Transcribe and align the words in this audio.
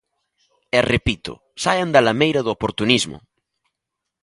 E, 0.77 0.79
repito: 0.93 1.31
¡saian 1.63 1.89
da 1.93 2.03
lameira 2.07 2.41
do 2.43 2.51
oportunismo! 2.57 3.17